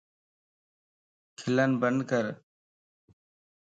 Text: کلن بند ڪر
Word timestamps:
کلن 1.37 1.71
بند 1.81 1.99
ڪر 2.09 2.25